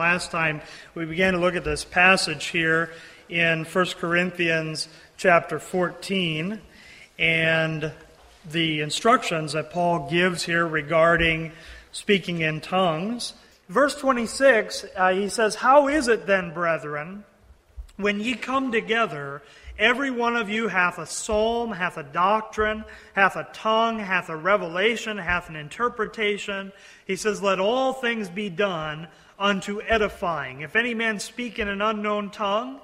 [0.00, 0.62] Last time
[0.94, 2.90] we began to look at this passage here
[3.28, 4.88] in 1 Corinthians
[5.18, 6.58] chapter 14,
[7.18, 7.92] and
[8.50, 11.52] the instructions that Paul gives here regarding
[11.92, 13.34] speaking in tongues.
[13.68, 17.24] Verse 26, uh, he says, How is it then, brethren,
[17.98, 19.42] when ye come together,
[19.78, 24.36] every one of you hath a psalm, hath a doctrine, hath a tongue, hath a
[24.36, 26.72] revelation, hath an interpretation?
[27.06, 29.06] He says, Let all things be done
[29.40, 30.60] unto edifying.
[30.60, 32.80] If any man speak in an unknown tongue,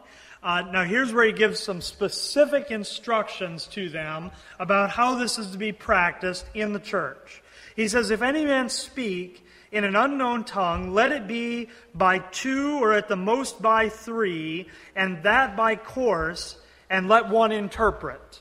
[0.47, 4.31] uh, now, here's where he gives some specific instructions to them
[4.61, 7.43] about how this is to be practiced in the church.
[7.75, 12.79] He says, If any man speak in an unknown tongue, let it be by two
[12.79, 16.59] or at the most by three, and that by course,
[16.89, 18.41] and let one interpret.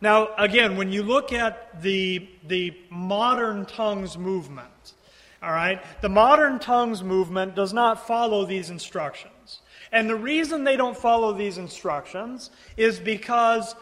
[0.00, 4.68] Now, again, when you look at the, the modern tongues movement,
[5.46, 9.60] all right, the modern tongues movement does not follow these instructions.
[9.92, 13.76] And the reason they don't follow these instructions is because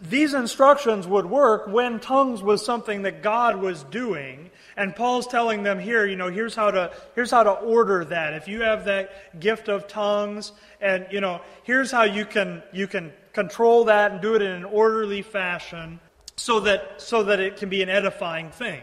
[0.00, 4.50] these instructions would work when tongues was something that God was doing.
[4.76, 8.34] And Paul's telling them here, you know, here's how to here's how to order that.
[8.34, 12.86] If you have that gift of tongues, and you know, here's how you can you
[12.86, 16.00] can control that and do it in an orderly fashion
[16.34, 18.82] so that so that it can be an edifying thing.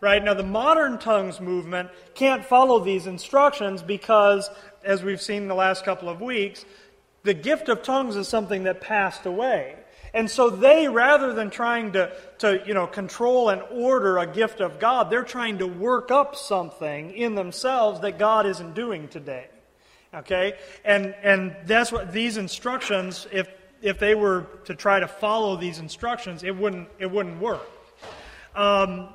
[0.00, 0.24] Right?
[0.24, 4.48] Now the modern tongues movement can't follow these instructions because
[4.82, 6.64] as we've seen the last couple of weeks,
[7.22, 9.76] the gift of tongues is something that passed away.
[10.12, 14.60] And so they, rather than trying to, to you know, control and order a gift
[14.60, 19.46] of God, they're trying to work up something in themselves that God isn't doing today.
[20.12, 20.54] Okay?
[20.84, 23.48] And, and that's what these instructions, if,
[23.82, 27.68] if they were to try to follow these instructions, it wouldn't, it wouldn't work.
[28.56, 29.10] Um,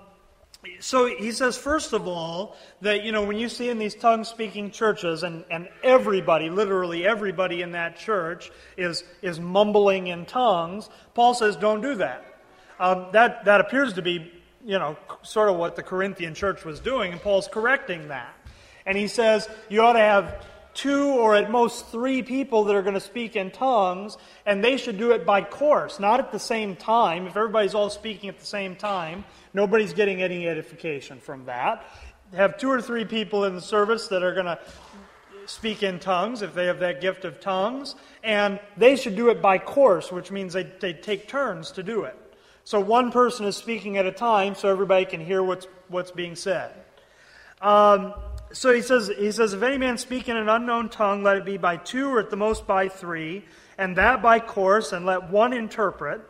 [0.80, 4.24] so he says, first of all, that, you know, when you see in these tongue
[4.24, 10.90] speaking churches, and, and everybody, literally everybody in that church, is, is mumbling in tongues,
[11.14, 12.26] Paul says, don't do that.
[12.80, 13.46] Um, that.
[13.46, 14.32] That appears to be,
[14.66, 18.34] you know, sort of what the Corinthian church was doing, and Paul's correcting that.
[18.86, 20.46] And he says, you ought to have
[20.76, 24.78] two or at most three people that are going to speak in tongues, and they
[24.78, 27.26] should do it by course, not at the same time.
[27.26, 31.84] If everybody's all speaking at the same time, nobody's getting any edification from that.
[32.36, 34.60] Have two or three people in the service that are going to
[35.46, 39.42] speak in tongues if they have that gift of tongues, and they should do it
[39.42, 42.20] by course, which means they, they take turns to do it.
[42.66, 46.36] So one person is speaking at a time so everybody can hear what's, what's being
[46.36, 46.74] said.
[47.62, 48.14] Um,
[48.52, 51.46] so he says, he says, if any man speak in an unknown tongue, let it
[51.46, 53.46] be by two or at the most by three,
[53.78, 56.22] and that by course, and let one interpret.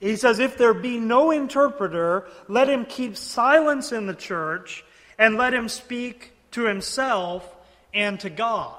[0.00, 4.84] He says, if there be no interpreter, let him keep silence in the church,
[5.18, 7.56] and let him speak to himself
[7.92, 8.76] and to God.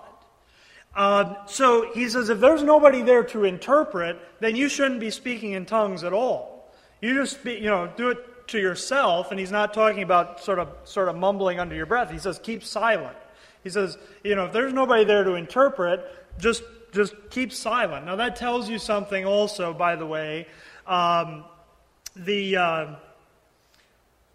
[0.95, 5.51] Uh, so he says, if there's nobody there to interpret, then you shouldn't be speaking
[5.51, 6.71] in tongues at all.
[7.01, 10.69] You just, you know, do it to yourself, and he's not talking about sort of
[10.83, 12.11] sort of mumbling under your breath.
[12.11, 13.17] He says, keep silent.
[13.63, 16.05] He says, you know, if there's nobody there to interpret,
[16.39, 18.05] just just keep silent.
[18.05, 20.47] Now that tells you something also, by the way.
[20.87, 21.43] Um,
[22.15, 22.95] the uh,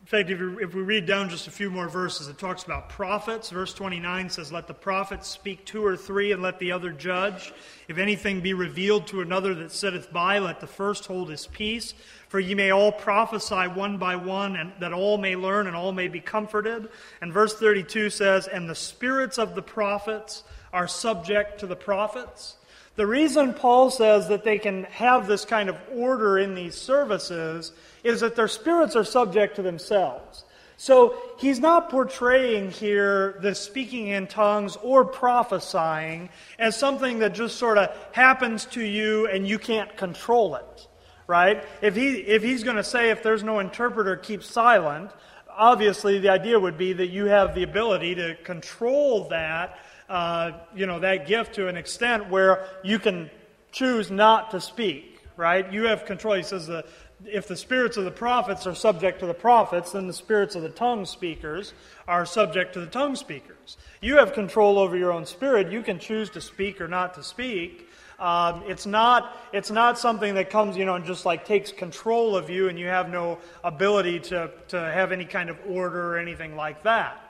[0.04, 2.90] in fact, if, if, we read down just a few more verses, it talks about
[2.90, 3.48] prophets.
[3.48, 7.54] Verse 29 says, Let the prophets speak two or three, and let the other judge.
[7.88, 11.94] If anything be revealed to another that sitteth by, let the first hold his peace.
[12.28, 15.92] For ye may all prophesy one by one, and that all may learn and all
[15.92, 16.90] may be comforted.
[17.22, 22.56] And verse 32 says, And the spirits of the prophets are subject to the prophets.
[22.96, 27.72] The reason Paul says that they can have this kind of order in these services
[28.04, 30.44] is that their spirits are subject to themselves.
[30.76, 36.28] So he's not portraying here the speaking in tongues or prophesying
[36.58, 40.88] as something that just sort of happens to you and you can't control it,
[41.26, 41.64] right?
[41.80, 45.10] If, he, if he's going to say, if there's no interpreter, keep silent,
[45.48, 49.78] obviously the idea would be that you have the ability to control that,
[50.08, 53.30] uh, you know, that gift to an extent where you can
[53.70, 55.72] choose not to speak right?
[55.72, 56.34] You have control.
[56.34, 56.84] He says the,
[57.26, 60.62] if the spirits of the prophets are subject to the prophets, then the spirits of
[60.62, 61.72] the tongue speakers
[62.06, 63.76] are subject to the tongue speakers.
[64.00, 65.70] You have control over your own spirit.
[65.70, 67.88] You can choose to speak or not to speak.
[68.18, 72.36] Um, it's not it's not something that comes you know and just like takes control
[72.36, 76.18] of you and you have no ability to to have any kind of order or
[76.18, 77.20] anything like that.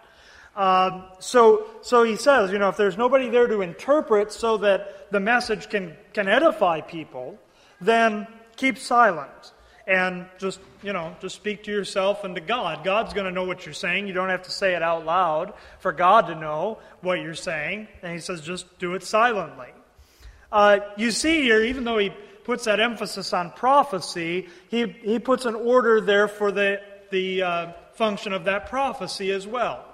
[0.54, 5.10] Um, so so he says you know if there's nobody there to interpret so that
[5.10, 7.38] the message can can edify people,
[7.80, 8.26] then
[8.56, 9.53] keep silent
[9.86, 12.84] and just you know just speak to yourself and to god.
[12.84, 14.06] God's going to know what you're saying.
[14.06, 17.88] You don't have to say it out loud for god to know what you're saying.
[18.02, 19.68] And he says just do it silently.
[20.50, 22.12] Uh, you see here even though he
[22.44, 27.72] puts that emphasis on prophecy he, he puts an order there for the, the uh,
[27.94, 29.84] function of that prophecy as well.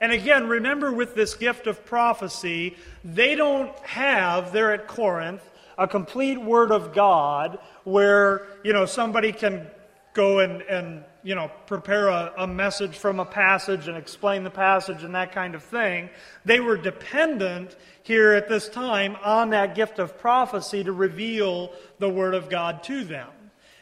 [0.00, 5.42] And again remember with this gift of prophecy they don't have there at corinth
[5.78, 9.66] a complete word of God where, you know, somebody can
[10.12, 14.50] go and, and you know, prepare a, a message from a passage and explain the
[14.50, 16.10] passage and that kind of thing.
[16.44, 22.08] They were dependent here at this time on that gift of prophecy to reveal the
[22.08, 23.28] Word of God to them.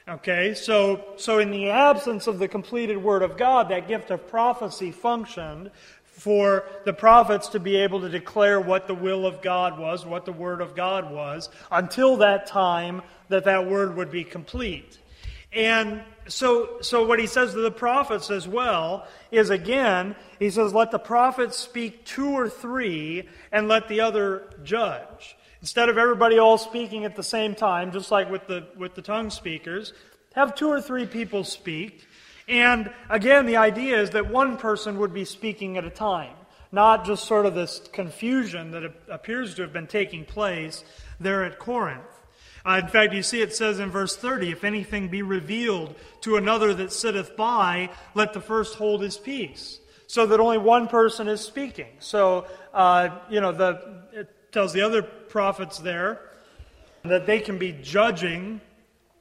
[0.08, 4.28] Okay, so, so in the absence of the completed Word of God, that gift of
[4.28, 5.70] prophecy functioned
[6.16, 10.24] for the prophets to be able to declare what the will of God was, what
[10.24, 14.98] the Word of God was, until that time that that Word would be complete.
[15.52, 20.74] And so, so what he says to the prophets as well is again, he says,
[20.74, 25.36] let the prophets speak two or three and let the other judge.
[25.60, 29.02] Instead of everybody all speaking at the same time, just like with the, with the
[29.02, 29.92] tongue speakers,
[30.34, 32.06] have two or three people speak
[32.48, 36.34] and again, the idea is that one person would be speaking at a time,
[36.70, 40.84] not just sort of this confusion that appears to have been taking place
[41.19, 42.04] there at Corinth.
[42.64, 46.37] Uh, in fact, you see it says in verse 30 if anything be revealed to
[46.37, 49.81] another that sitteth by, let the first hold his peace.
[50.08, 51.88] So that only one person is speaking.
[51.99, 56.20] So, uh, you know, the, it tells the other prophets there
[57.02, 58.60] that they can be judging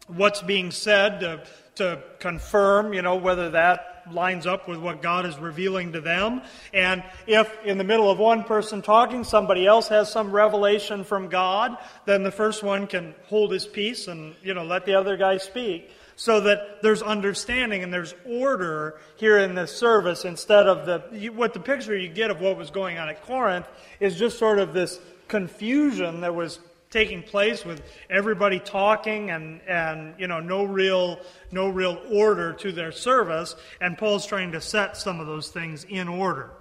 [0.08, 1.44] what's being said to
[1.76, 6.42] to confirm, you know, whether that lines up with what God is revealing to them.
[6.74, 11.28] And if in the middle of one person talking, somebody else has some revelation from
[11.28, 15.18] God, then the first one can hold his peace and, you know, let the other
[15.18, 15.90] guy speak.
[16.18, 21.54] So that there's understanding and there's order here in this service instead of the, what
[21.54, 23.68] the picture you get of what was going on at Corinth
[24.00, 24.98] is just sort of this
[25.28, 26.60] confusion that was
[26.96, 31.20] taking place with everybody talking and, and you know no real
[31.52, 33.54] no real order to their service.
[33.82, 36.52] And paul's trying to set some of those things in order.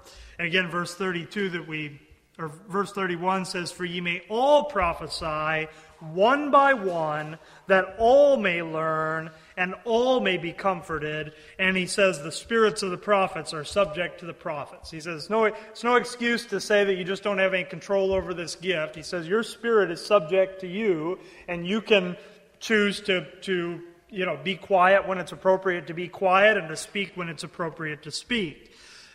[0.40, 2.00] And again verse 32 that we
[2.36, 5.69] or verse 31 says for ye may all prophesy
[6.00, 7.38] one by one
[7.69, 11.33] that all may learn and all may be comforted.
[11.59, 14.91] And he says the spirits of the prophets are subject to the prophets.
[14.91, 18.12] He says no, it's no excuse to say that you just don't have any control
[18.12, 18.97] over this gift.
[18.97, 21.19] He says your spirit is subject to you,
[21.49, 22.17] and you can
[22.61, 23.81] choose to, to
[24.11, 27.45] you know, be quiet when it's appropriate to be quiet and to speak when it's
[27.45, 28.73] appropriate to speak.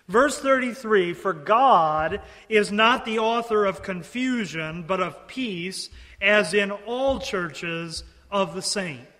[0.09, 5.89] Verse 33 For God is not the author of confusion, but of peace,
[6.21, 9.18] as in all churches of the saints.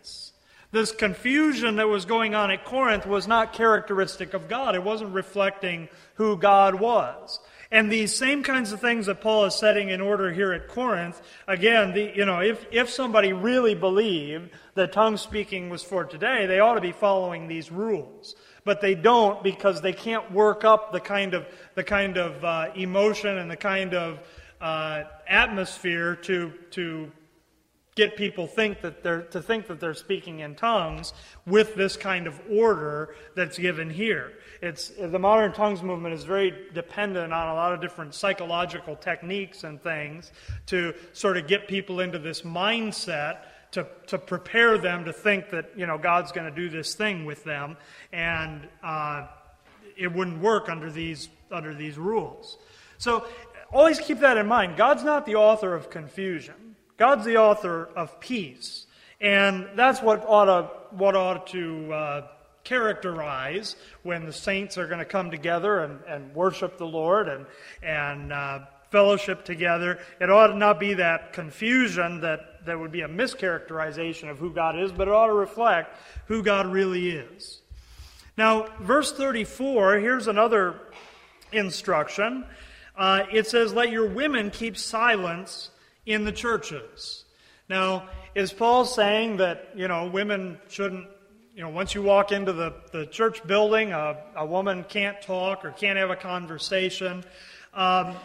[0.72, 4.76] This confusion that was going on at Corinth was not characteristic of God.
[4.76, 7.40] It wasn't reflecting who God was.
[7.72, 11.22] And these same kinds of things that Paul is setting in order here at Corinth,
[11.48, 16.46] again, the, you know, if, if somebody really believed that tongue speaking was for today,
[16.46, 18.36] they ought to be following these rules.
[18.64, 22.72] But they don't because they can't work up the kind of, the kind of uh,
[22.76, 24.20] emotion and the kind of
[24.62, 27.12] uh, atmosphere to, to
[28.00, 31.14] get people think that they're, to think that they're speaking in tongues
[31.46, 34.32] with this kind of order that's given here.
[34.62, 39.66] It's, the modern tongues movement is very dependent on a lot of different psychological techniques
[39.66, 40.32] and things
[40.68, 43.40] to sort of get people into this mindset
[43.72, 47.26] to, to prepare them to think that you know God's going to do this thing
[47.26, 47.78] with them,
[48.12, 49.28] and uh,
[49.96, 52.58] it wouldn't work under these under these rules.
[52.98, 53.28] So
[53.72, 54.76] always keep that in mind.
[54.76, 56.69] God's not the author of confusion.
[57.00, 58.86] God's the author of peace.
[59.22, 62.28] And that's what ought to, what ought to uh,
[62.66, 67.46] characterize when the saints are going to come together and, and worship the Lord and,
[67.82, 68.60] and uh,
[68.92, 70.00] fellowship together.
[70.20, 74.52] It ought to not be that confusion that, that would be a mischaracterization of who
[74.52, 77.62] God is, but it ought to reflect who God really is.
[78.36, 80.82] Now, verse 34, here's another
[81.54, 82.46] instruction.
[82.98, 85.72] Uh, it says, Let your women keep silence
[86.06, 87.26] in the churches.
[87.68, 91.08] Now, is Paul saying that, you know, women shouldn't
[91.60, 95.66] you know, once you walk into the, the church building, a, a woman can't talk
[95.66, 97.26] or can't have a conversation.
[97.74, 98.16] Um,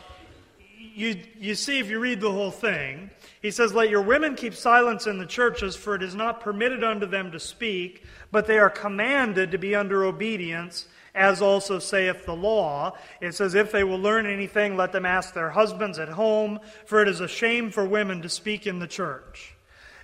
[0.78, 3.10] you, you see, if you read the whole thing,
[3.42, 6.84] he says, Let your women keep silence in the churches, for it is not permitted
[6.84, 12.26] unto them to speak, but they are commanded to be under obedience, as also saith
[12.26, 12.92] the law.
[13.20, 17.02] It says, If they will learn anything, let them ask their husbands at home, for
[17.02, 19.54] it is a shame for women to speak in the church.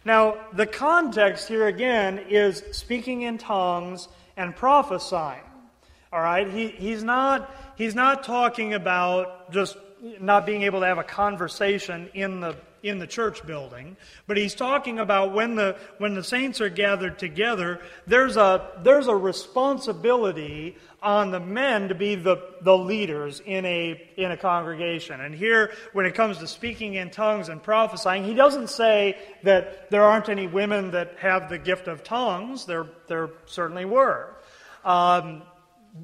[0.04, 5.42] Now, the context here again is speaking in tongues and prophesying.
[6.12, 6.48] All right?
[6.48, 9.76] He, he's, not, he's not talking about just
[10.20, 13.96] not being able to have a conversation in the in the church building,
[14.26, 19.06] but he's talking about when the when the saints are gathered together, there's a there's
[19.06, 25.20] a responsibility on the men to be the, the leaders in a in a congregation.
[25.20, 29.90] And here, when it comes to speaking in tongues and prophesying, he doesn't say that
[29.90, 32.66] there aren't any women that have the gift of tongues.
[32.66, 34.34] There there certainly were.
[34.84, 35.42] Um,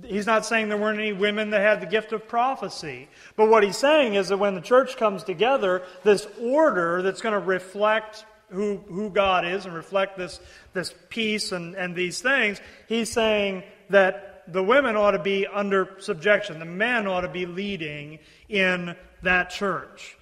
[0.05, 3.09] He's not saying there weren't any women that had the gift of prophecy.
[3.37, 7.35] But what he's saying is that when the church comes together, this order that's going
[7.35, 10.41] to reflect who, who God is and reflect this,
[10.73, 15.97] this peace and, and these things, he's saying that the women ought to be under
[15.99, 16.59] subjection.
[16.59, 20.17] The men ought to be leading in that church.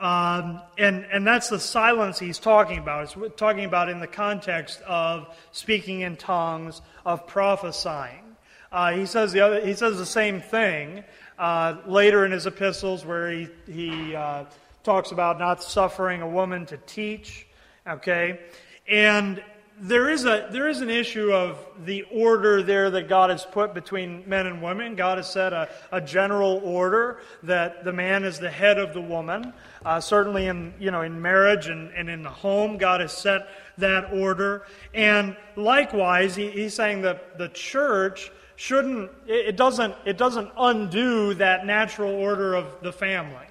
[0.00, 3.12] Um, and, and that's the silence he's talking about.
[3.12, 8.27] He's talking about in the context of speaking in tongues, of prophesying.
[8.70, 11.02] Uh, he, says the other, he says the same thing
[11.38, 14.44] uh, later in his epistles where he, he uh,
[14.82, 17.46] talks about not suffering a woman to teach.
[17.86, 18.40] Okay?
[18.86, 19.42] And
[19.80, 23.74] there is, a, there is an issue of the order there that God has put
[23.74, 24.96] between men and women.
[24.96, 29.00] God has set a, a general order that the man is the head of the
[29.00, 29.52] woman.
[29.84, 33.48] Uh, certainly in, you know, in marriage and, and in the home, God has set
[33.78, 34.66] that order.
[34.94, 41.64] And likewise, he, he's saying that the church shouldn't, it doesn't, it doesn't undo that
[41.64, 43.46] natural order of the family.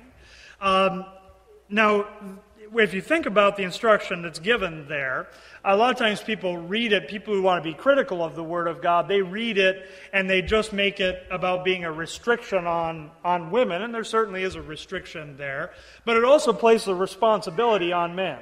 [0.59, 1.05] Um,
[1.69, 2.07] now,
[2.75, 5.27] if you think about the instruction that's given there,
[5.63, 8.43] a lot of times people read it, people who want to be critical of the
[8.43, 12.67] Word of God, they read it and they just make it about being a restriction
[12.67, 15.71] on, on women, and there certainly is a restriction there,
[16.03, 18.39] but it also places a responsibility on men.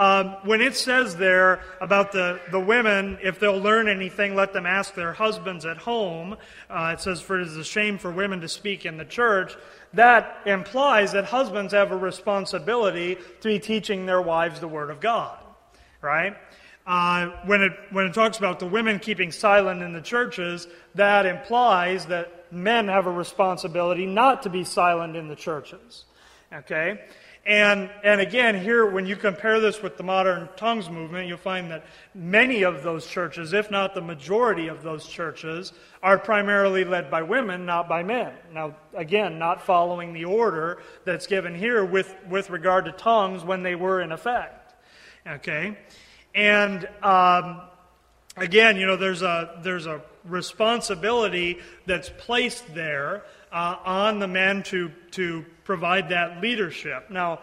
[0.00, 4.64] Um, when it says there about the, the women, if they'll learn anything, let them
[4.64, 6.38] ask their husbands at home.
[6.70, 9.54] Uh, it says, For it is a shame for women to speak in the church.
[9.92, 15.00] That implies that husbands have a responsibility to be teaching their wives the Word of
[15.00, 15.38] God,
[16.00, 16.34] right?
[16.86, 21.26] Uh, when, it, when it talks about the women keeping silent in the churches, that
[21.26, 26.06] implies that men have a responsibility not to be silent in the churches.
[26.50, 27.00] Okay?
[27.46, 31.70] And, and again, here, when you compare this with the modern tongues movement, you'll find
[31.70, 37.10] that many of those churches, if not the majority of those churches, are primarily led
[37.10, 38.34] by women, not by men.
[38.52, 43.62] Now, again, not following the order that's given here with, with regard to tongues when
[43.62, 44.74] they were in effect.
[45.26, 45.78] Okay?
[46.34, 47.62] And um,
[48.36, 53.22] again, you know, there's a, there's a responsibility that's placed there
[53.52, 57.10] uh, on the men to, to provide that leadership.
[57.10, 57.40] Now,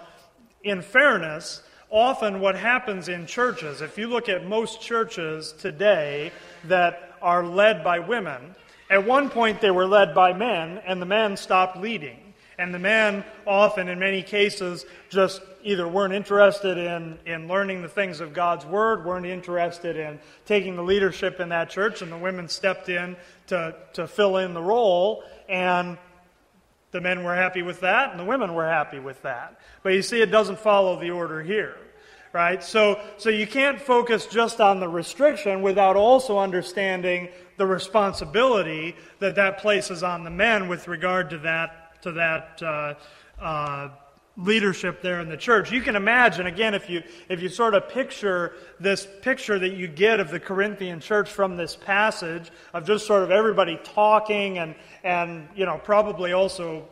[0.63, 6.31] in fairness, often what happens in churches, if you look at most churches today
[6.65, 8.55] that are led by women,
[8.89, 12.33] at one point they were led by men, and the men stopped leading.
[12.59, 17.87] And the men often, in many cases, just either weren't interested in, in learning the
[17.87, 22.17] things of God's Word, weren't interested in taking the leadership in that church, and the
[22.17, 23.15] women stepped in
[23.47, 25.23] to, to fill in the role.
[25.49, 25.97] And
[26.91, 29.59] the men were happy with that, and the women were happy with that.
[29.83, 31.75] But you see, it doesn't follow the order here.
[32.33, 32.63] Right?
[32.63, 39.35] So, so you can't focus just on the restriction without also understanding the responsibility that
[39.35, 42.93] that places on the men with regard to that to that uh,
[43.41, 43.89] uh,
[44.37, 45.71] leadership there in the church.
[45.71, 49.87] You can imagine, again, if you, if you sort of picture this picture that you
[49.87, 54.75] get of the Corinthian church from this passage, of just sort of everybody talking and,
[55.03, 56.87] and you know, probably also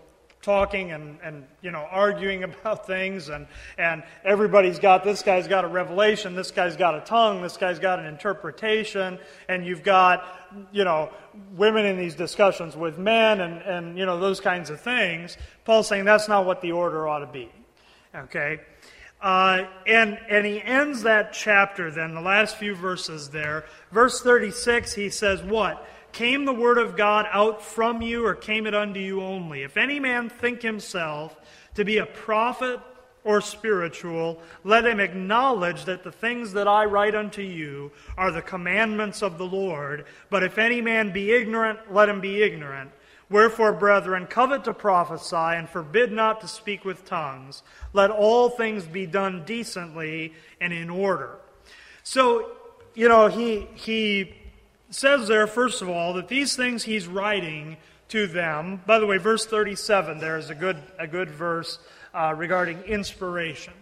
[0.45, 3.47] talking and, and you know arguing about things and
[3.77, 7.79] and everybody's got this guy's got a revelation this guy's got a tongue this guy's
[7.79, 9.17] got an interpretation
[9.49, 10.23] and you've got
[10.71, 11.09] you know
[11.55, 15.37] women in these discussions with men and and you know those kinds of things.
[15.63, 17.49] Paul's saying that's not what the order ought to be
[18.13, 18.59] okay?
[19.21, 23.65] Uh, and and he ends that chapter then the last few verses there.
[23.91, 28.65] Verse 36 he says what Came the word of God out from you, or came
[28.65, 29.63] it unto you only?
[29.63, 31.35] If any man think himself
[31.73, 32.79] to be a prophet,
[33.25, 38.41] or spiritual, let him acknowledge that the things that I write unto you are the
[38.41, 40.05] commandments of the Lord.
[40.29, 42.91] But if any man be ignorant, let him be ignorant.
[43.29, 47.61] Wherefore, brethren, covet to prophesy, and forbid not to speak with tongues.
[47.91, 51.39] Let all things be done decently and in order.
[52.03, 52.51] So,
[52.93, 54.35] you know, he, he
[54.89, 57.77] says there, first of all, that these things he's writing
[58.09, 58.81] to them.
[58.85, 61.79] By the way, verse 37 there is a good, a good verse
[62.13, 63.73] uh, regarding inspiration.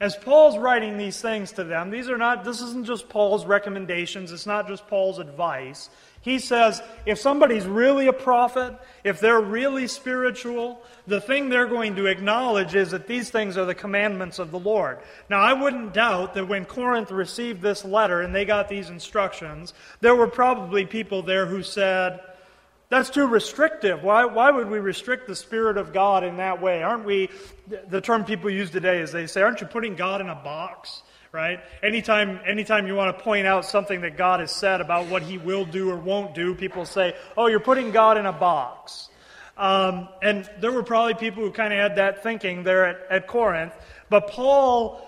[0.00, 4.30] As Paul's writing these things to them, these are not, this isn't just Paul's recommendations,
[4.30, 5.90] it's not just Paul's advice.
[6.28, 11.96] He says if somebody's really a prophet, if they're really spiritual, the thing they're going
[11.96, 14.98] to acknowledge is that these things are the commandments of the Lord.
[15.30, 19.72] Now, I wouldn't doubt that when Corinth received this letter and they got these instructions,
[20.02, 22.20] there were probably people there who said,
[22.90, 24.02] that's too restrictive.
[24.02, 26.82] Why, why would we restrict the Spirit of God in that way?
[26.82, 27.30] Aren't we,
[27.88, 31.02] the term people use today is they say, aren't you putting God in a box?
[31.30, 31.60] Right?
[31.82, 35.36] Anytime, anytime you want to point out something that God has said about what he
[35.36, 39.10] will do or won't do, people say, oh, you're putting God in a box.
[39.58, 43.26] Um, and there were probably people who kind of had that thinking there at, at
[43.26, 43.74] Corinth.
[44.08, 45.06] But Paul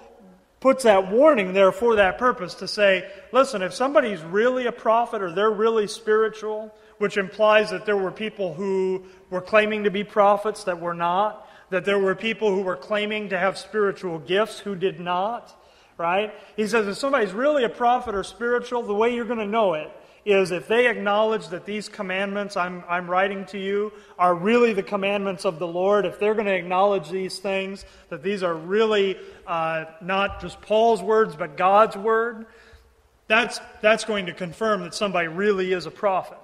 [0.61, 5.23] puts that warning there for that purpose to say, listen, if somebody's really a prophet
[5.23, 10.05] or they're really spiritual, which implies that there were people who were claiming to be
[10.05, 14.59] prophets that were not, that there were people who were claiming to have spiritual gifts
[14.59, 15.57] who did not,
[16.01, 16.33] right?
[16.57, 19.75] He says if somebody's really a prophet or spiritual, the way you're going to know
[19.75, 19.93] it
[20.25, 24.83] is if they acknowledge that these commandments I'm, I'm writing to you are really the
[24.83, 29.19] commandments of the Lord, if they're going to acknowledge these things, that these are really
[29.47, 32.47] uh, not just Paul's words, but God's word,
[33.29, 36.39] that's, that's going to confirm that somebody really is a prophet.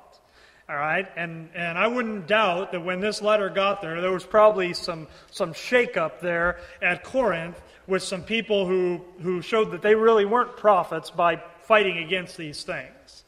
[0.69, 1.07] All right?
[1.17, 5.07] And, and I wouldn't doubt that when this letter got there, there was probably some,
[5.31, 10.57] some shakeup there at Corinth with some people who, who showed that they really weren't
[10.57, 13.25] prophets by fighting against these things.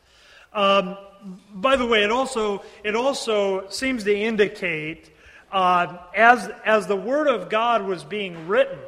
[0.53, 0.97] Um,
[1.55, 5.11] by the way, it also, it also seems to indicate
[5.53, 8.79] uh, as, as the Word of God was being written,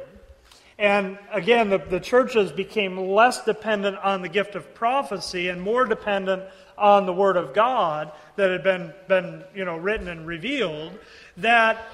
[0.77, 5.85] and again, the, the churches became less dependent on the gift of prophecy and more
[5.85, 6.43] dependent
[6.75, 10.97] on the Word of God that had been, been you know, written and revealed,
[11.37, 11.85] that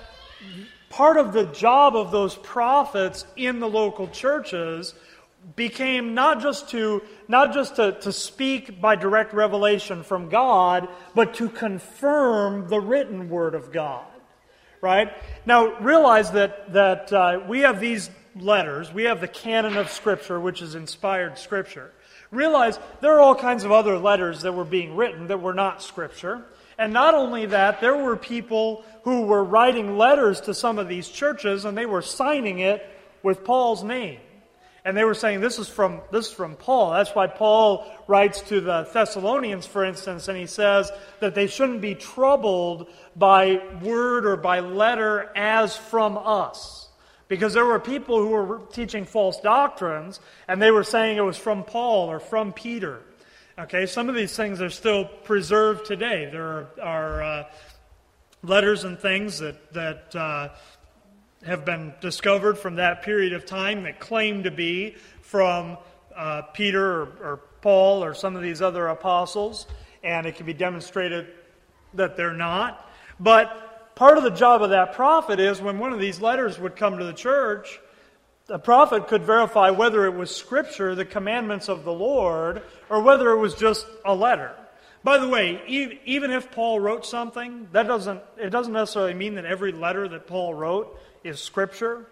[0.89, 4.93] part of the job of those prophets in the local churches
[5.55, 11.35] became not just to not just to, to speak by direct revelation from God, but
[11.35, 14.05] to confirm the written word of God.
[14.81, 15.11] Right?
[15.45, 20.39] Now realize that that uh, we have these letters, we have the canon of Scripture,
[20.39, 21.91] which is inspired Scripture.
[22.29, 25.81] Realize there are all kinds of other letters that were being written that were not
[25.81, 26.45] Scripture.
[26.77, 31.09] And not only that, there were people who were writing letters to some of these
[31.09, 32.87] churches and they were signing it
[33.23, 34.19] with Paul's name.
[34.85, 36.91] And they were saying, this is from, this is from Paul.
[36.91, 41.81] That's why Paul writes to the Thessalonians, for instance, and he says that they shouldn't
[41.81, 46.87] be troubled by word or by letter as from us.
[47.27, 51.37] Because there were people who were teaching false doctrines, and they were saying it was
[51.37, 53.01] from Paul or from Peter.
[53.59, 56.29] Okay, some of these things are still preserved today.
[56.31, 57.43] There are, are uh,
[58.43, 60.49] letters and things that, that uh,
[61.43, 65.79] have been discovered from that period of time that claim to be from
[66.15, 69.65] uh, Peter or, or Paul or some of these other apostles,
[70.03, 71.25] and it can be demonstrated
[71.95, 72.87] that they're not.
[73.19, 76.75] But part of the job of that prophet is when one of these letters would
[76.75, 77.79] come to the church,
[78.47, 83.31] the prophet could verify whether it was scripture, the commandments of the Lord, or whether
[83.31, 84.55] it was just a letter.
[85.03, 85.61] By the way,
[86.05, 90.27] even if Paul wrote something, that doesn't it doesn't necessarily mean that every letter that
[90.27, 92.07] Paul wrote is scripture,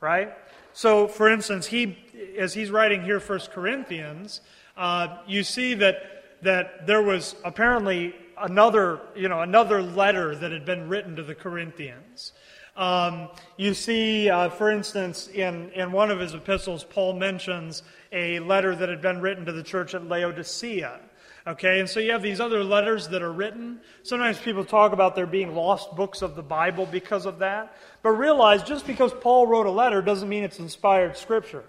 [0.00, 0.32] right?
[0.72, 1.96] So, for instance, he
[2.38, 4.40] as he's writing here, First Corinthians,
[4.76, 10.64] uh, you see that that there was apparently another, you know, another letter that had
[10.64, 12.32] been written to the Corinthians.
[12.78, 18.38] Um, you see, uh, for instance, in, in one of his epistles, Paul mentions a
[18.38, 21.00] letter that had been written to the church at Laodicea.
[21.48, 23.80] Okay, and so you have these other letters that are written.
[24.04, 27.74] Sometimes people talk about there being lost books of the Bible because of that.
[28.02, 31.64] But realize just because Paul wrote a letter doesn't mean it's inspired scripture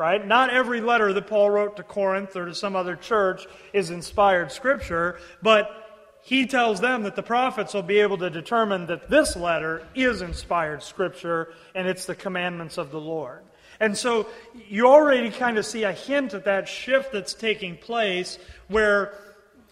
[0.00, 0.26] right?
[0.26, 4.50] Not every letter that Paul wrote to Corinth or to some other church is inspired
[4.50, 5.79] scripture, but
[6.22, 10.22] he tells them that the prophets will be able to determine that this letter is
[10.22, 13.42] inspired scripture and it's the commandments of the Lord.
[13.80, 14.26] And so
[14.68, 19.14] you already kind of see a hint at that shift that's taking place where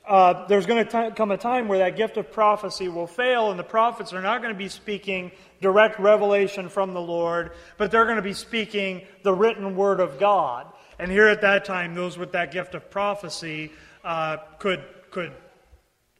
[0.07, 3.59] uh, there's going to come a time where that gift of prophecy will fail, and
[3.59, 5.31] the prophets are not going to be speaking
[5.61, 10.19] direct revelation from the Lord, but they're going to be speaking the written word of
[10.19, 10.67] God.
[10.99, 13.71] And here at that time, those with that gift of prophecy
[14.03, 15.33] uh, could could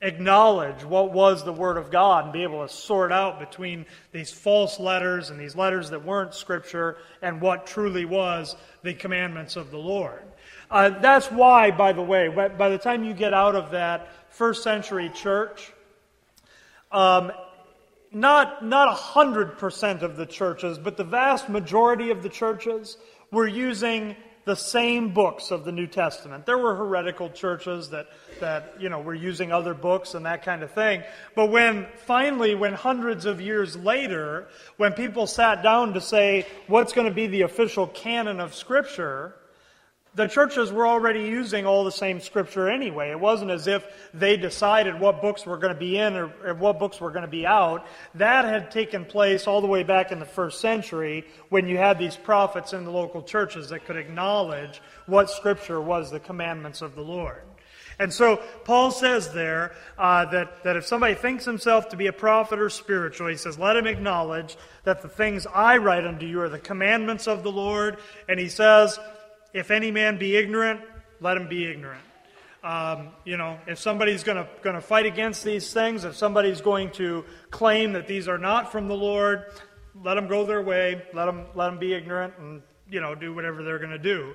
[0.01, 4.31] acknowledge what was the Word of God and be able to sort out between these
[4.31, 9.71] false letters and these letters that weren't Scripture and what truly was the commandments of
[9.71, 10.23] the Lord.
[10.71, 14.63] Uh, that's why, by the way, by the time you get out of that first
[14.63, 15.73] century church,
[16.93, 17.33] um,
[18.13, 22.97] not not hundred percent of the churches, but the vast majority of the churches
[23.31, 24.17] were using
[24.49, 26.47] the same books of the New Testament.
[26.47, 28.07] There were heretical churches that,
[28.41, 31.03] that you know, were using other books and that kind of thing.
[31.37, 36.95] But when finally, when hundreds of years later, when people sat down to say what's
[36.95, 39.35] going to be the official canon of Scripture,
[40.19, 43.11] the churches were already using all the same scripture anyway.
[43.13, 46.55] It wasn't as if they decided what books were going to be in or, or,
[46.55, 47.87] what books were going to be out.
[48.17, 52.01] That had taken place all the way back in the first century when you had
[52.01, 56.97] these prophets in the local churches that could acknowledge what scripture was the commandments of
[56.97, 57.43] the Lord.
[58.01, 62.13] And so Paul says there uh, that, that if somebody thinks himself to be a
[62.13, 66.41] prophet or spiritual, he says, let him acknowledge that the things I write unto you
[66.41, 67.99] are the commandments of the Lord.
[68.29, 68.99] And he says,
[69.53, 70.81] if any man be ignorant,
[71.21, 72.03] let him be ignorant.
[72.63, 77.25] Um, you know, if somebody's going to fight against these things, if somebody's going to
[77.51, 79.45] claim that these are not from the Lord,
[80.03, 81.03] let them go their way.
[81.13, 84.35] Let them let them be ignorant and you know do whatever they're going to do.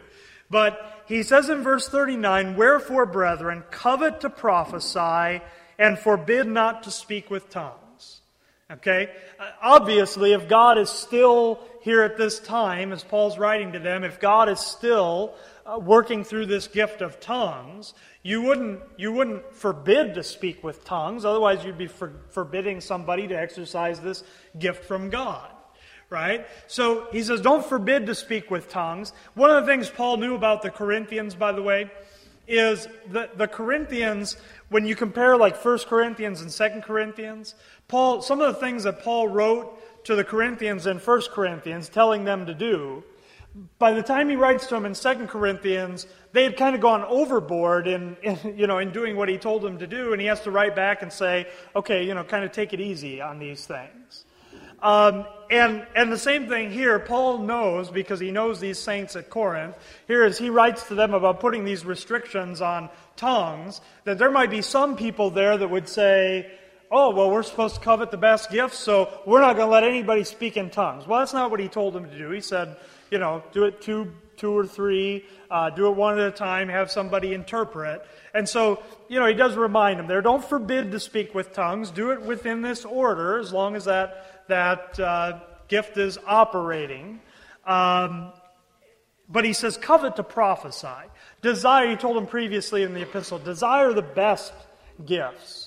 [0.50, 5.42] But he says in verse 39, Wherefore, brethren, covet to prophesy
[5.80, 8.22] and forbid not to speak with tongues.
[8.72, 9.10] Okay?
[9.40, 14.06] Uh, obviously, if God is still here at this time, as Paul's writing to them,
[14.06, 15.34] if God is still
[15.66, 17.94] uh, working through this gift of tongues,
[18.24, 21.26] you wouldn't, you wouldn't forbid to speak with tongues.
[21.26, 24.24] Otherwise, you'd be for, forbidding somebody to exercise this
[24.58, 25.52] gift from God.
[26.10, 26.48] Right?
[26.68, 29.12] So he says, don't forbid to speak with tongues.
[29.34, 31.92] One of the things Paul knew about the Corinthians, by the way,
[32.48, 34.38] is that the Corinthians,
[34.70, 37.56] when you compare like 1 Corinthians and 2 Corinthians,
[37.90, 42.24] Paul, some of the things that Paul wrote to the Corinthians in 1 Corinthians, telling
[42.24, 43.04] them to do,
[43.78, 47.04] by the time he writes to them in 2 Corinthians, they had kind of gone
[47.04, 50.28] overboard in, in, you know, in doing what he told them to do, and he
[50.28, 53.40] has to write back and say, okay, you know, kind of take it easy on
[53.40, 54.26] these things.
[54.82, 59.30] Um, and, and the same thing here, Paul knows, because he knows these saints at
[59.30, 64.32] Corinth, Here is he writes to them about putting these restrictions on tongues, that there
[64.32, 66.52] might be some people there that would say,
[66.94, 69.84] oh, well, we're supposed to covet the best gifts, so we're not going to let
[69.84, 71.08] anybody speak in tongues.
[71.08, 72.30] Well, that's not what he told them to do.
[72.30, 72.78] He said,
[73.10, 76.70] you know, do it two, two or three, uh, do it one at a time,
[76.70, 78.06] have somebody interpret.
[78.36, 81.90] And so, you know, he does remind them there, don't forbid to speak with tongues.
[81.90, 87.20] Do it within this order as long as that, that uh, gift is operating.
[87.66, 88.32] Um,
[89.30, 91.10] but he says, covet to prophesy.
[91.42, 94.54] Desire, he told them previously in the epistle, desire the best
[95.06, 95.63] gifts.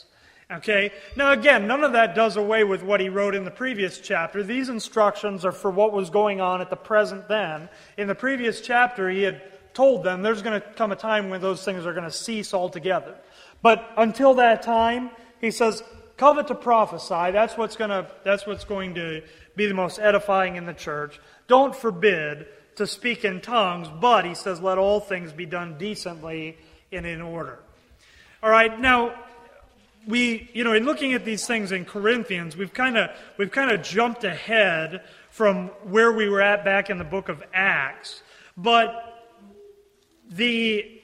[0.51, 0.93] Okay?
[1.17, 4.43] Now, again, none of that does away with what he wrote in the previous chapter.
[4.43, 7.69] These instructions are for what was going on at the present then.
[7.97, 9.43] In the previous chapter, he had
[9.75, 12.55] told them there's going to come a time when those things are going to cease
[12.55, 13.17] altogether.
[13.61, 15.83] But until that time, he says,
[16.17, 17.33] covet to prophesy.
[17.33, 19.23] That's what's, going to, that's what's going to
[19.57, 21.21] be the most edifying in the church.
[21.49, 26.57] Don't forbid to speak in tongues, but he says, let all things be done decently
[26.93, 27.59] and in order.
[28.43, 29.15] All right, now
[30.07, 33.71] we, you know, in looking at these things in Corinthians, we've kind of we've kind
[33.71, 38.23] of jumped ahead from where we were at back in the book of Acts.
[38.57, 38.95] But
[40.29, 41.01] the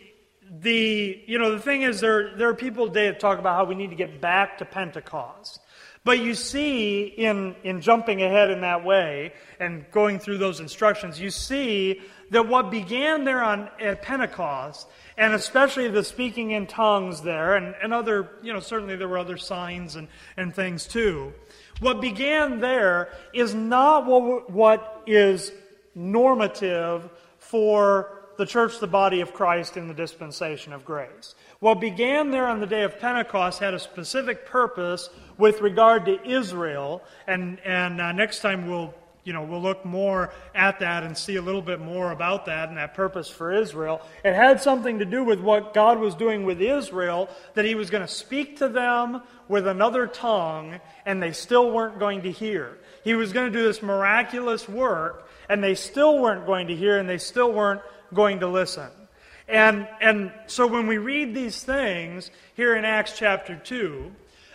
[0.50, 3.64] the you know the thing is there there are people today that talk about how
[3.64, 5.60] we need to get back to Pentecost.
[6.04, 11.20] But you see in in jumping ahead in that way and going through those instructions,
[11.20, 14.88] you see that what began there on at Pentecost
[15.22, 19.18] and especially the speaking in tongues there, and, and other, you know, certainly there were
[19.18, 21.32] other signs and, and things too.
[21.78, 25.52] What began there is not what, what is
[25.94, 27.08] normative
[27.38, 31.36] for the church, the body of Christ in the dispensation of grace.
[31.60, 35.08] What began there on the day of Pentecost had a specific purpose
[35.38, 38.92] with regard to Israel, and, and uh, next time we'll
[39.24, 42.68] you know, we'll look more at that and see a little bit more about that
[42.68, 44.00] and that purpose for Israel.
[44.24, 47.88] It had something to do with what God was doing with Israel, that He was
[47.88, 52.78] going to speak to them with another tongue, and they still weren't going to hear.
[53.04, 56.98] He was going to do this miraculous work, and they still weren't going to hear,
[56.98, 57.82] and they still weren't
[58.12, 58.90] going to listen.
[59.48, 64.12] And, and so when we read these things here in Acts chapter 2,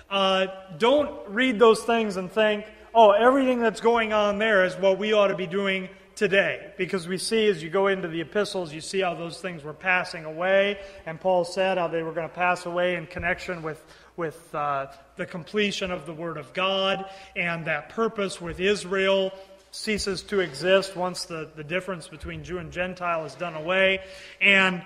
[0.09, 2.65] uh, don't read those things and think,
[2.97, 6.73] oh, everything that's going on there is what we ought to be doing today.
[6.79, 9.71] Because we see as you go into the epistles, you see how those things were
[9.71, 10.79] passing away.
[11.05, 13.79] And Paul said how they were going to pass away in connection with,
[14.15, 17.05] with uh, the completion of the Word of God
[17.35, 19.31] and that purpose with Israel
[19.69, 23.99] ceases to exist once the, the difference between Jew and Gentile is done away.
[24.41, 24.83] And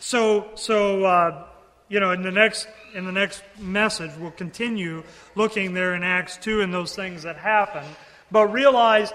[0.00, 1.46] so, so uh,
[1.92, 5.02] you know, in the next in the next message, we'll continue
[5.34, 7.84] looking there in Acts two and those things that happen,
[8.30, 9.12] but realize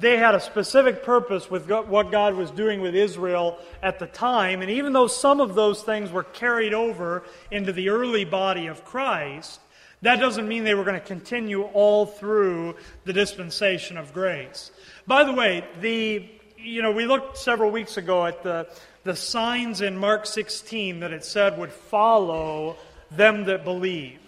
[0.00, 4.60] they had a specific purpose with what God was doing with Israel at the time.
[4.60, 8.84] And even though some of those things were carried over into the early body of
[8.84, 9.58] Christ,
[10.02, 12.74] that doesn't mean they were going to continue all through
[13.06, 14.70] the dispensation of grace.
[15.06, 18.66] By the way, the you know, we looked several weeks ago at the,
[19.04, 22.76] the signs in Mark 16 that it said would follow
[23.10, 24.20] them that believe,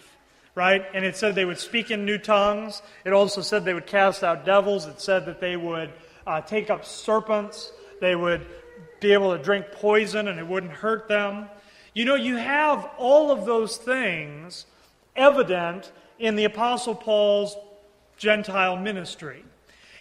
[0.54, 0.84] right?
[0.94, 2.82] And it said they would speak in new tongues.
[3.04, 4.86] It also said they would cast out devils.
[4.86, 5.92] It said that they would
[6.26, 7.72] uh, take up serpents.
[8.00, 8.46] They would
[9.00, 11.48] be able to drink poison and it wouldn't hurt them.
[11.94, 14.66] You know, you have all of those things
[15.16, 17.56] evident in the Apostle Paul's
[18.16, 19.44] Gentile ministry.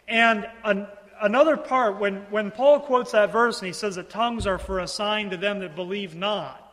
[0.08, 0.88] And an,
[1.21, 4.79] another part, when, when Paul quotes that verse and he says that tongues are for
[4.79, 6.65] a sign to them that believe not,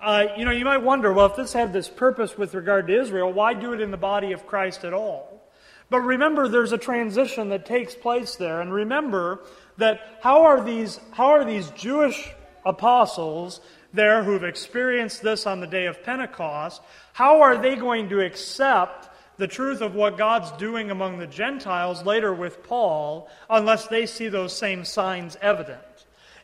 [0.00, 2.98] uh, you know, you might wonder, well, if this had this purpose with regard to
[2.98, 5.42] Israel, why do it in the body of Christ at all?
[5.90, 8.60] But remember, there's a transition that takes place there.
[8.60, 9.40] And remember
[9.76, 12.30] that how are these, how are these Jewish
[12.64, 13.60] apostles
[13.92, 16.80] there who've experienced this on the day of Pentecost,
[17.12, 19.09] how are they going to accept
[19.40, 24.28] the truth of what God's doing among the Gentiles later with Paul unless they see
[24.28, 25.80] those same signs evident?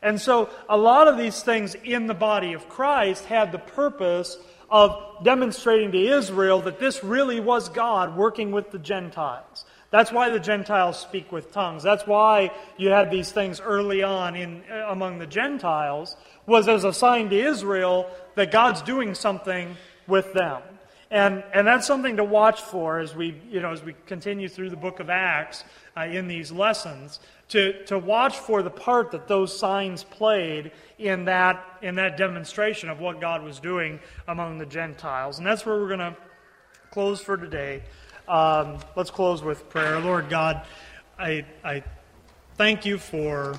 [0.02, 4.38] And so a lot of these things in the body of Christ had the purpose
[4.70, 9.64] of demonstrating to Israel that this really was God working with the Gentiles.
[9.90, 11.82] That's why the Gentiles speak with tongues.
[11.82, 16.84] That's why you had these things early on in uh, among the Gentiles was as
[16.84, 20.62] a sign to Israel that God's doing something with them.
[21.10, 24.70] And, and that's something to watch for as we, you know, as we continue through
[24.70, 25.64] the book of Acts
[25.96, 31.26] uh, in these lessons, to, to watch for the part that those signs played in
[31.26, 35.38] that, in that demonstration of what God was doing among the Gentiles.
[35.38, 36.16] And that's where we're going to
[36.90, 37.82] close for today.
[38.26, 40.00] Um, let's close with prayer.
[40.00, 40.66] Lord God,
[41.16, 41.84] I, I
[42.56, 43.56] thank you for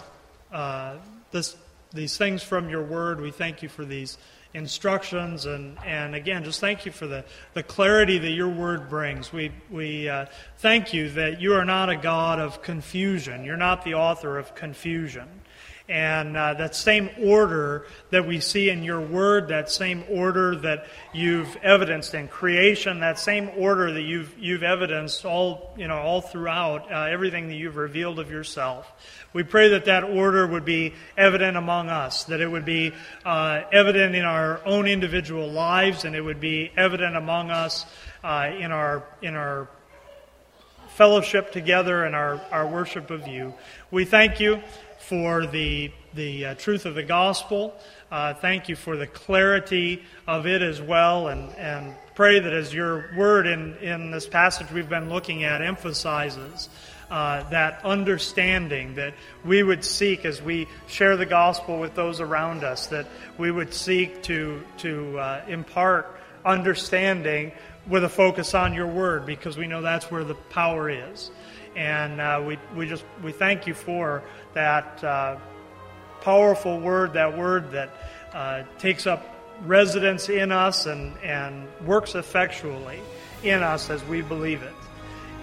[0.52, 0.98] uh,
[1.32, 1.56] this,
[1.94, 3.22] these things from your word.
[3.22, 4.18] We thank you for these
[4.58, 5.46] instructions.
[5.46, 9.32] And, and again, just thank you for the, the clarity that your word brings.
[9.32, 10.26] We, we uh,
[10.58, 14.56] thank you that you are not a God of confusion, you're not the author of
[14.56, 15.30] confusion.
[15.90, 20.88] And uh, that same order that we see in your word, that same order that
[21.14, 26.20] you've evidenced in creation, that same order that you've, you've evidenced all, you know, all
[26.20, 28.92] throughout uh, everything that you've revealed of yourself.
[29.32, 32.92] We pray that that order would be evident among us, that it would be
[33.24, 37.86] uh, evident in our own individual lives, and it would be evident among us
[38.26, 39.70] uh, in, our, in our
[40.90, 43.54] fellowship together and our, our worship of you.
[43.90, 44.62] We thank you
[45.08, 47.74] for the, the uh, truth of the gospel.
[48.12, 51.30] Uh, thank you for the clarity of it as well.
[51.30, 55.62] And, and pray that as your word in, in this passage we've been looking at
[55.62, 56.68] emphasizes,
[57.10, 59.14] uh, that understanding that
[59.46, 63.74] we would seek as we share the gospel with those around us, that we would
[63.74, 67.54] seek to, to uh, impart understanding
[67.88, 71.32] with a focus on your word because we know that's where the power is.
[71.78, 75.38] And uh, we, we just we thank you for that uh,
[76.22, 77.92] powerful word, that word that
[78.34, 79.24] uh, takes up
[79.64, 83.00] residence in us and, and works effectually
[83.44, 84.74] in us as we believe it.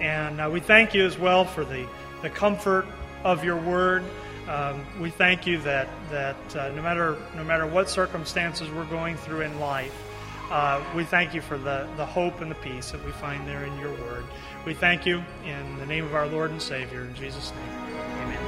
[0.01, 1.87] And uh, we thank you as well for the,
[2.21, 2.85] the comfort
[3.23, 4.03] of your word.
[4.49, 9.15] Um, we thank you that, that uh, no, matter, no matter what circumstances we're going
[9.15, 9.95] through in life,
[10.51, 13.63] uh, we thank you for the, the hope and the peace that we find there
[13.63, 14.25] in your word.
[14.65, 17.69] We thank you in the name of our Lord and Savior, in Jesus' name.
[18.23, 18.39] Amen.